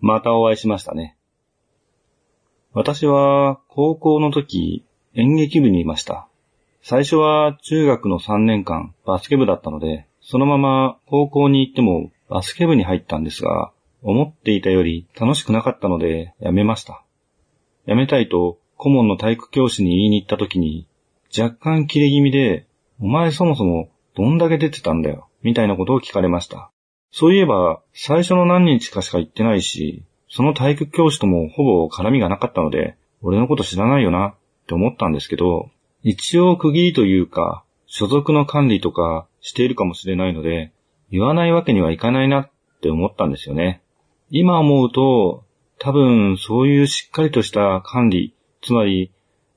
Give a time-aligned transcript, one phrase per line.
[0.00, 1.16] またお会いしましたね。
[2.72, 4.84] 私は高校の時
[5.14, 6.28] 演劇部にいました。
[6.82, 13.72] 最初は中学の3年間バスケ部だったので、そのまま高校に行ってもバスケ部に入ったんですが、
[14.02, 17.04] 思っていたより楽しくなかったので辞めました。
[17.86, 20.86] 辞めたいと顧問の体育教師に言いに行った時に、
[21.36, 22.66] 若干切れ気味で、
[23.00, 26.70] お前そもそもどんだけ出てたんだよ、みたいなことを聞かれました。
[27.12, 34.34] そういえば、最初の何日かしか行ってないし、その体育教師ともほぼ絡みがなかったので、俺のこと知らないよなっ
[34.66, 35.70] て思ったんですけど、
[36.02, 40.72] 一応区切りというか、所属の管理とかしているかもしれないので、
[41.10, 43.82] 言わないわけにはいかないなって思ったんですよね。
[44.30, 45.44] 今思うと、
[45.78, 49.10] 多分そういうしっかりとした管理、つまり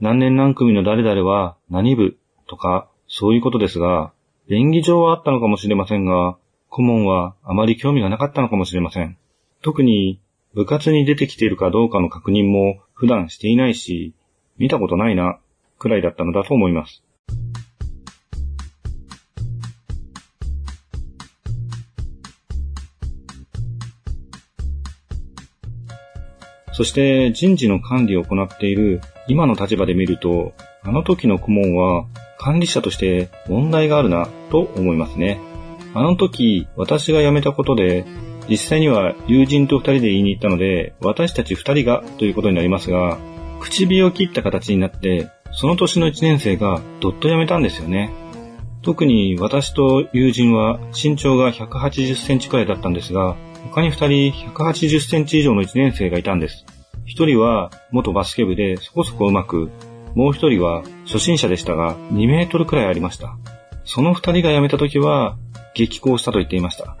[0.00, 4.12] 何年何組の誰々は何部とかそういうことですが、
[4.48, 6.36] 便宜上はあったのかもしれませんが、
[6.68, 9.16] 顧問はあまり興味がなかったのかもしれません。
[9.62, 10.20] 特に
[10.54, 14.14] 部活に出てきているかどうかの確認も普段していないし、
[14.56, 15.38] 見たことないな、
[15.78, 17.02] くらいだったのだと思います。
[26.72, 32.06] そして人事の管理を行っている今の立場で見ると、あの時の顧問は
[32.38, 35.47] 管理者として問題があるなと思いますね。
[35.94, 38.04] あの時私が辞めたことで
[38.48, 43.18] 実際には友人と二人で言いに行ったので私たち二人がということになりますが
[43.60, 48.12] 口火を切った形になってその年の一年生がどっと辞めたんですよね。
[48.82, 56.64] 特に私と友人は身長が180センチくらいだったんですが他に二人180センチ以上の一年生がいたんです。
[57.04, 59.70] 一人は元バスケ部でそこそこうまく、
[60.14, 63.36] もう一人は初心者でしたが2メートルくらいありました。
[63.84, 65.38] その二人が辞めた時は
[65.78, 66.96] 激高したと言っていました。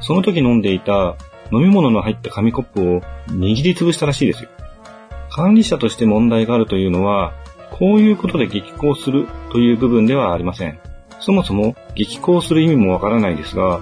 [0.00, 1.16] その時飲んでいた
[1.52, 4.50] 飲み物の入った紙コップを握りつぶしたらしいですよ。
[5.30, 7.32] 管理者として問題があるというのは、
[7.72, 10.78] こういうことで激高するという部分ではありません。
[11.18, 13.80] そもそも激高する意味もわからないですが、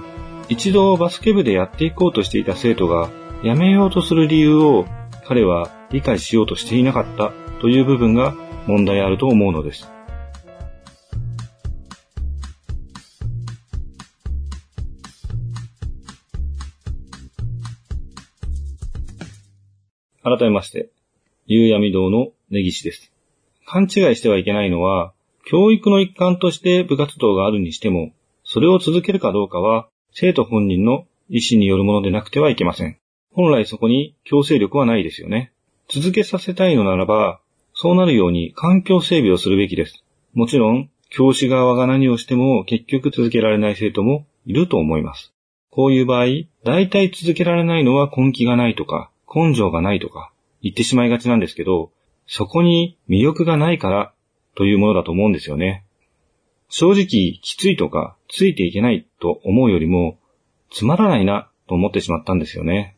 [0.49, 3.09] 一度バスケ部でやっていこうとしていた生徒が
[3.43, 4.85] 辞めようとする理由を
[5.27, 8.33] 彼は理解しようとしていなかったという部分が
[8.65, 9.91] 問題あると思うのです。
[20.23, 20.89] 改めまして、
[21.45, 23.11] 夕闇堂の根岸です。
[23.65, 25.13] 勘違いしてはいけないのは、
[25.45, 28.11] 教育の一環として部活動があるにしても、
[28.43, 32.97] それを続けるかどうかは、生徒本人の意思によるものでなくてはいけません。
[33.31, 35.53] 本来そこに強制力はないですよね。
[35.87, 37.39] 続けさせたいのならば、
[37.73, 40.03] そうなるように環境整備をするべきです。
[40.33, 45.33] もちろん、教師側が何をしても結局続けられない生徒もいると思います。
[45.71, 46.25] こういう場合、
[46.63, 50.31] 大体続けられないのは根気がないとか、根性がないとか、
[50.61, 51.91] 言ってしまいがちなんですけど、
[52.27, 54.13] そこに魅力がないから
[54.55, 55.85] というものだと思うんですよね。
[56.69, 60.19] 正直、きついとか、ついていけないと思うよりも、
[60.69, 62.95] つまらないなと思ってしまったんですよね。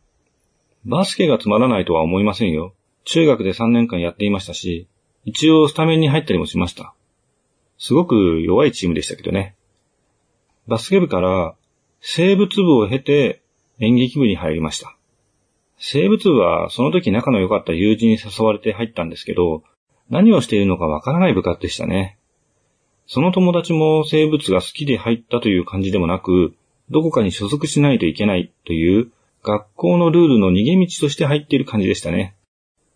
[0.84, 2.74] バスケがつまらないとは思いませんよ。
[3.04, 4.88] 中学で3年間やっていましたし、
[5.24, 6.94] 一応スタメンに入ったりもしました。
[7.78, 9.54] すごく弱いチームでしたけどね。
[10.68, 11.54] バスケ部から
[12.00, 13.42] 生物部を経て
[13.78, 14.96] 演劇部に入りました。
[15.84, 19.64] 生物部はその時仲の良かった友人に誘われて入ったんですけど、
[20.10, 22.18] 何をしているのかわからない部活でしたね。
[23.08, 26.54] その友達も生物が好きで入ったという感じでもなく、
[26.90, 29.10] どこかに所属しないといけないという
[29.42, 32.36] 学校のルールの逃げ道として入っている感じでしたね。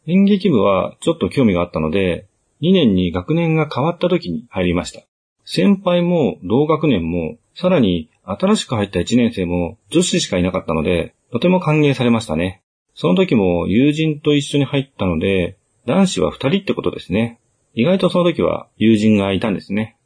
[0.06, 2.28] 演劇部はちょっと興味があったので、
[2.62, 5.02] 2年に学年が変わった時に入りました。
[5.44, 12.62] 先輩も同学年も、さらに新しく入った1年生も女子しかいなかったので、とても歓迎されましたね。
[12.96, 17.38] その時も友人と一緒に入ったので、男子は2人ってことですね。
[17.74, 19.98] 意外とその時は友人がいたんですね。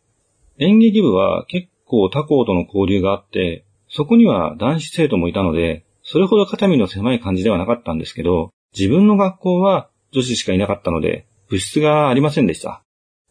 [0.59, 12.83] 演劇部は結構他校との交流があって、そこには男子生徒もいたので、それほど肩身の狭い感じではなかったんですけど、自分の学校は女子しかいなかったので、部室がありませんでした。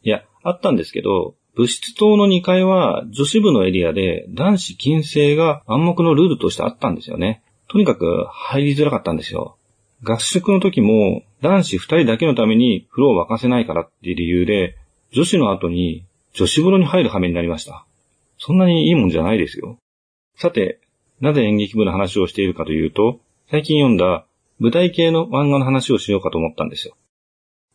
[0.03, 7.43] いや、あったんですけど、物質棟の2階は女子部のエリアで男子禁制が暗黙のルールとしてあったんですよね。
[7.69, 9.57] とにかく入りづらかったんですよ。
[10.03, 14.75] 合宿の時も男子2人だけのために風呂を沸かせないからっていう理由で、
[15.11, 17.85] 女子の後に女子風呂に入る羽目になりました。
[18.37, 19.77] そんなにいいもんじゃないですよ。
[20.35, 20.79] さて、
[21.21, 23.19] なぜ演劇部の話をしているかというと、
[23.51, 24.25] 最近読んだ
[24.59, 26.95] 舞台系の漫画の話をしようかと思ったんですよ。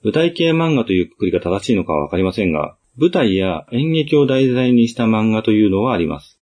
[0.03, 6.39] 舞台系漫画というくくりが正しいのかはわかりませんが、舞台や演劇を題材にした漫画というのはあります。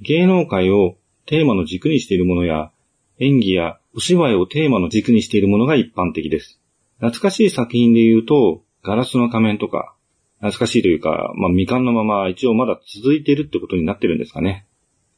[0.00, 0.96] 芸能界を
[1.26, 2.72] テーマの軸にしているものや、
[3.18, 6.60] 演技やお芝居をテーマの軸にしているものが一般的です。
[6.98, 9.94] 懐かしい作品で言うと、ガラスの仮面とか、
[10.38, 14.66] 懐かしいというか、まあ未完のまま一応まだ続いているってことになってるんですかね。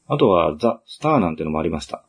[0.07, 2.05] あとはザ・スターなんてのもありました。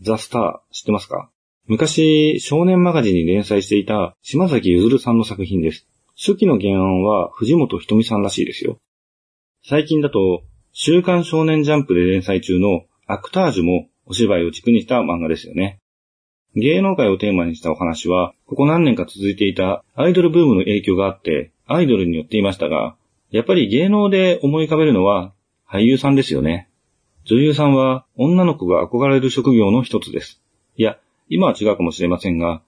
[0.00, 1.30] ザ・スター知ってますか？
[1.66, 5.86] 昔、少年マガジンに連載していた島崎ゆずるさんの作品です。
[6.16, 8.78] 初期の原案は藤本ひとみさんらしいですよ。
[9.64, 15.78] 最近だと、週刊少年ジャンプで連載中のアクタージュもお芝居を軸にした漫画ですよね。
[16.54, 22.96] 芸能界をテーマにしたお話は、ここ何年か続いていたアイドルブームの影響があって、アイドルによっていましたが、
[23.30, 25.32] やっぱり芸能で思い浮かべるのは
[25.68, 26.68] 俳優さんですよね。
[27.24, 30.40] 女優さんは女の子が憧れる職業の一つです。
[30.76, 30.98] いや、
[31.28, 32.62] 今は違うかもしれませんが、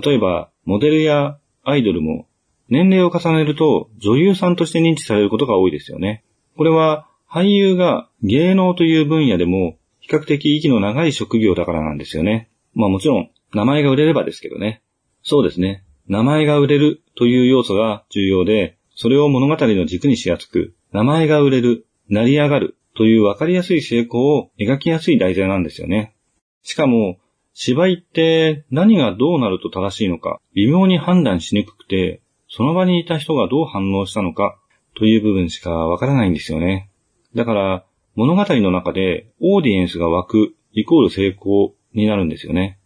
[0.00, 2.26] 例えば、モデルやアイドルも、
[2.68, 6.24] 年齢を重ねると女優さんとして認知されることが多いですよね。
[6.56, 9.76] これは、俳優が芸能という分野でも、
[10.06, 12.50] 比較的息の長い職業だからなんですよね。
[12.74, 14.82] まあもちろん、名前が売れればですけどね。
[15.22, 15.82] そうですね。
[16.08, 26.14] 名前が売れるという要素が重要で、それを物語の軸にしやすく、名前が売れる、成り上がるという分かりやすい成功を描きやすい題材なんですよね。
[26.62, 27.18] しかも、
[27.54, 34.58] 芝居って何がどうなると正しいのか微妙に判断しにくくて、その場にいた人がどう反応したのか
[34.96, 36.90] という部分しかわからないんですよね。
[37.34, 42.78] だから物語の中でオーディエンスが湧くイコール成功になるんですよね。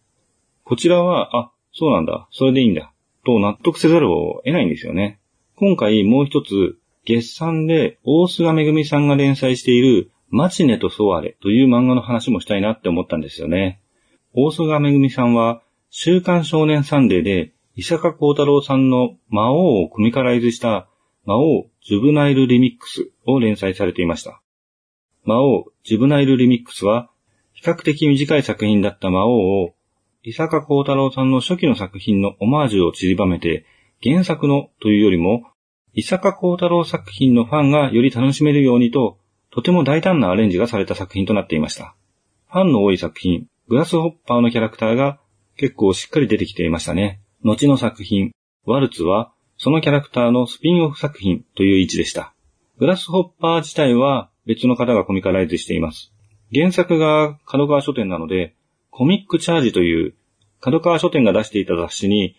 [0.63, 2.93] こちらは、あ、そうなんだ、それでいいんだ、
[3.25, 5.19] と納得せざるを得ないんですよね。
[5.55, 13.81] 今回もう一つ、月産で大菅めぐみさんが連載しているマチネとソワレという漫画の話もしたいなって思ったんですよね。
[14.33, 20.87] 大曽我めぐみさんは、週刊少年サンデーで、伊坂幸太郎さんの魔王をコミカライズした
[21.25, 24.41] 魔王ジュブナイルリミックスを連載されていました。
[25.29, 27.11] 魔王ジブナイルリミックスは、
[27.53, 29.75] 比較的短い作品だった魔王を、
[30.23, 33.63] 伊坂幸太郎さんの初期の作品のオマージュを散りばめて、
[34.01, 35.43] 原作のというよりも、
[35.93, 39.19] 伊坂幸太郎作品のファンがより楽しめるようにと、
[39.51, 41.95] とても大胆なアレンジがされた作品となっていました。
[42.47, 45.19] ファンの多い作品、グラスホッパーのキャラクターが
[45.57, 47.21] 結構しっかり出てきていましたね。
[47.43, 48.31] 後の作品、
[48.65, 52.33] ワルツはそのキャラクターのスピンオフ作品という位置でした。
[52.79, 56.11] グラスホッパー自体は別の方がコミカライズしています。
[56.51, 58.55] 原作が角川書店なので、
[58.89, 60.15] コミックチャージという
[60.59, 62.35] 角川書店が出していた雑誌に、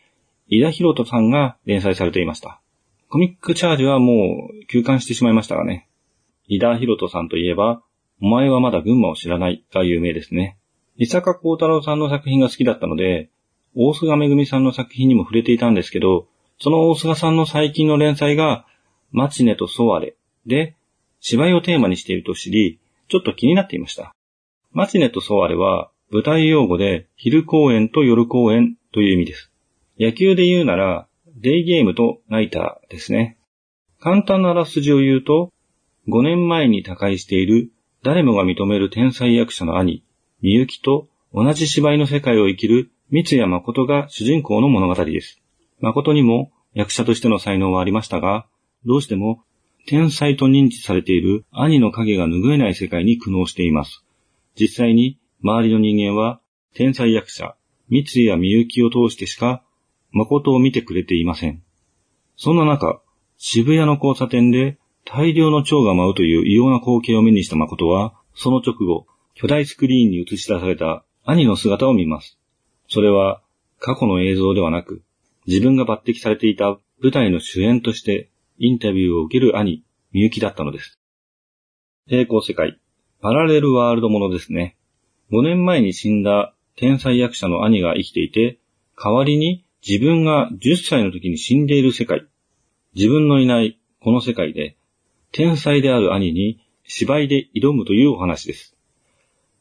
[0.48, 2.60] 井田博人さんが連載されていました。
[3.08, 5.88] コミックチャージはもう休刊してしまいましたがね。
[6.48, 7.80] 井田博人さんといえば、
[8.20, 10.58] お前はまだ群馬を知らないが有名ですね。
[10.96, 13.30] 伊坂幸太郎さんの作品が好きだったので、
[13.76, 16.26] 大菅めぐみさんの作品にも触れていたんですけど、
[16.58, 18.66] その大菅さんの最近の連載が、
[19.12, 20.16] マチネとソワレ
[20.46, 20.74] で、
[21.20, 24.14] 芝居をテーマにしていると知り、ちょっと気になっていました。
[24.72, 29.50] マチネとソワレは、舞台用語で昼公演と夜公演という意味です。
[29.98, 31.06] 野球で言うなら、
[31.36, 33.38] デイゲームとナイターですね。
[34.00, 35.52] 簡単なあらすじを言うと、
[36.08, 37.70] 5年前に他界している
[38.02, 40.02] 誰もが認める天才役者の兄、
[40.40, 45.40] みゆきと同じ芝居の世界を生きる三谷誠が主人公の物語です。
[45.80, 48.46] 誠にも役者としての才能はありましたが、
[48.86, 49.44] どうしても
[49.90, 54.04] 天才と認知されている兄の影が拭えない世界に苦悩しています。
[54.54, 56.40] 実際に周りの人間は
[56.76, 57.56] 天才役者、
[57.88, 59.64] 三谷みゆきを通してしか
[60.12, 61.60] 誠を見てくれていません。
[62.36, 63.02] そんな中、
[63.36, 72.38] 渋谷の交差点で大量の蝶が舞うという異様な光景を目にした誠は、その直後、巨大スクリーンに映し出された兄の姿を見ます。
[72.86, 73.42] それは
[73.80, 75.02] 過去の映像ではなく、
[75.48, 78.29] 自分が抜擢されていた舞台の主演として
[78.62, 81.00] インタビューを受ける兄、みゆきだったのです。
[82.06, 82.78] 平行世界、
[83.22, 84.76] パラレルワールドものですね。
[85.32, 88.58] 5年前に死んだ天才役者の兄が生きていて、
[89.02, 92.26] 代わりに自分が10歳の時に死んでいる世界。
[92.94, 94.76] 自分のいないこの世界で、
[95.32, 98.76] 天才である兄に芝居で挑むというお話です。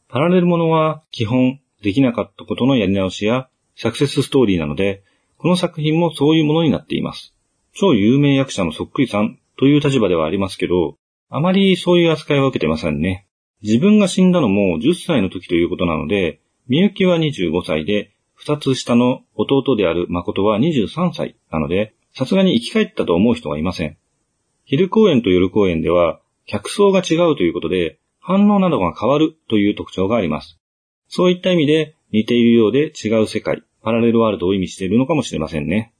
[0.08, 5.02] パラレルものは基本できなかったことのやり直しやサクセスストーリーなので、
[5.38, 7.34] この作品もそういうものになっています。
[7.72, 10.96] 超有名役者のそっくりさんという立場ではありますけど、
[11.28, 13.26] あまりそういう扱いは受けてませんね。
[13.62, 23.96] 自分が死んだのも10歳の時ということなので、みゆきは25歳で、二つ下の弟である誠は23歳なので、さすがに生き返ったと思う人はいません。
[24.64, 30.58] 昼公演と夜公演では、客層が違うということで、反応などが変わるという特徴があります。
[31.08, 35.92] そういった意味で似ているようで違う世界、パラレルワールドを意味しているのかもしれませんね。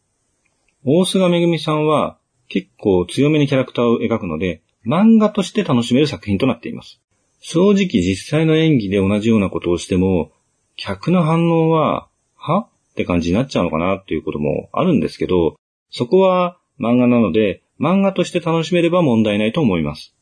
[0.85, 2.19] 大菅めぐみさんは
[2.49, 7.01] 結構強めにキャラクターを描くので、漫画として楽しめる作品となっています。
[7.41, 10.33] 正直実際の演技で同じようなことをしても、
[10.77, 12.69] 客の反応は、は？
[12.93, 15.57] って感じになっちゃうのかなっていうこともあるんですけど、
[15.91, 20.15] そこは漫画なので、漫画として楽しめれば問題ないと思います。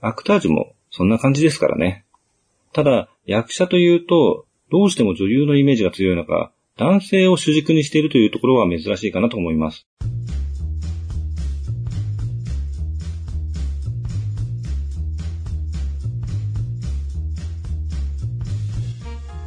[0.00, 2.04] アクタージュもそんな感じですからね。
[2.72, 9.86] ただ、役者というと、どうしても女優のイメージが強い中、男性を主軸にしているというところは珍しいかなと思います。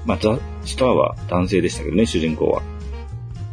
[0.07, 2.63] まあ、ザ・スターは男性でしたけどね、主人公は。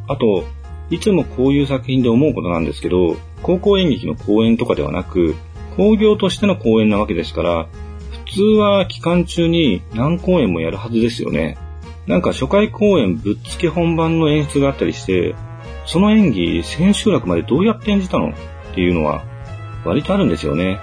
[0.08, 0.44] あと、
[0.88, 5.34] いつもこういう作品で思うことなんですけど、高校演劇の公演とかではなく、
[5.76, 7.68] 工業としての公演なわけですから、
[8.24, 11.58] 普通は期間中に何公演もやるはずですよね。
[12.06, 15.34] なんか初回公演ぶっつけ本番の演出があったりして、
[15.86, 18.30] その演技千秋楽までどうやって演じたの？
[18.30, 18.34] っ
[18.74, 19.24] ていうのは
[19.84, 20.78] 割とあるんですよね。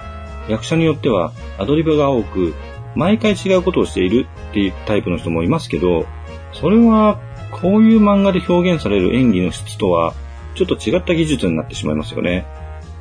[0.48, 2.54] 役者によってはアドリブが多く、
[2.94, 6.06] 毎回違うことをしているっていうタイプの人もいますけど、
[6.52, 10.12] それはこういう漫画で表現される演技の質とは
[10.54, 12.46] ちょっと違った技術になってしまいますよね。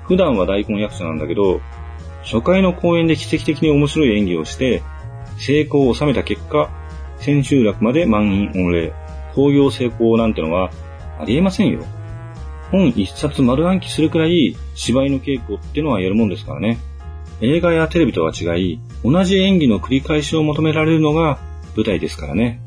[0.04, 1.62] 普段は大根役者なんだけど、
[2.24, 4.82] 初回の公演で奇跡的に面白い演技をして、
[5.38, 6.70] 成功を収めた結果、
[7.24, 8.94] 千秋楽まで満員御礼、
[9.34, 10.72] 興行成功なんてのは
[11.20, 11.86] ありえませんよ。
[12.70, 16.80] 本一冊丸暗記するくらい芝居の稽古ってのはやるもんですからね。
[17.40, 21.40] 映画やテレビとは違い、同じ演技の繰り返しを求められるのが
[21.78, 22.60] 舞台ですからね。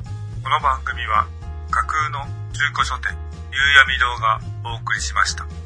[0.43, 1.27] この番組は
[1.71, 2.21] 架空の
[2.53, 5.66] 中古書店、夕闇堂がお送りしました。